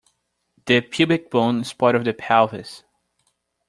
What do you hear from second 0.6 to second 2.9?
The pubic bone is part of the pelvis.